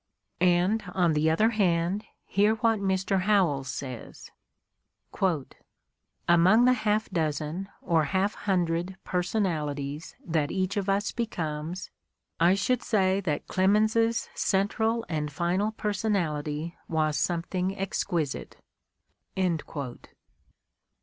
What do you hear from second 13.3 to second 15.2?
Clemens 's central